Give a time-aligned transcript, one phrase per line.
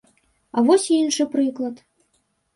[0.57, 1.75] А вось іншы прыклад.